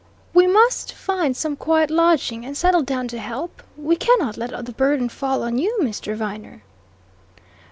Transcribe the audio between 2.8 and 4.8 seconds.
down to help. We cannot let all the